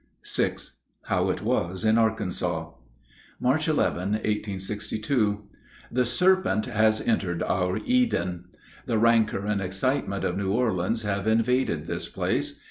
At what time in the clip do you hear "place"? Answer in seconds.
12.09-12.59